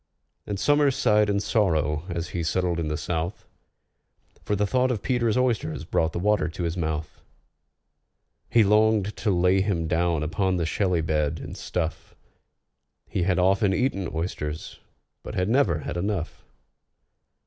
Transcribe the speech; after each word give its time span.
And 0.47 0.59
SOMERS 0.59 0.95
sighed 0.95 1.29
in 1.29 1.39
sorrow 1.39 2.05
as 2.09 2.29
he 2.29 2.41
settled 2.41 2.79
in 2.79 2.87
the 2.87 2.97
south, 2.97 3.45
For 4.43 4.55
the 4.55 4.65
thought 4.65 4.89
of 4.89 5.03
PETER'S 5.03 5.37
oysters 5.37 5.83
brought 5.85 6.11
the 6.11 6.17
water 6.17 6.47
to 6.47 6.63
his 6.63 6.75
mouth. 6.75 7.21
He 8.49 8.63
longed 8.63 9.15
to 9.17 9.29
lay 9.29 9.61
him 9.61 9.87
down 9.87 10.23
upon 10.23 10.57
the 10.57 10.65
shelly 10.65 11.01
bed, 11.01 11.39
and 11.39 11.55
stuff: 11.55 12.15
He 13.07 13.21
had 13.21 13.37
often 13.37 13.75
eaten 13.75 14.09
oysters, 14.11 14.79
but 15.21 15.35
had 15.35 15.49
never 15.49 15.81
had 15.81 15.97
enough. 15.97 16.43